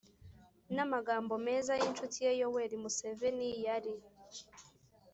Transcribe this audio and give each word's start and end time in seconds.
n'amagambo 0.75 1.33
meza 1.45 1.71
y'inshuti 1.81 2.17
ye 2.25 2.31
yoweri 2.41 2.75
museveni, 2.83 3.47
yari 3.65 3.93